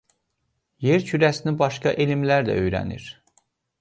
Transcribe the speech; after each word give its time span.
Yer 0.85 1.03
kürəsini 1.11 1.53
başqa 1.59 1.93
elmlər 2.07 2.49
də 2.49 2.57
öyrənir. 2.63 3.07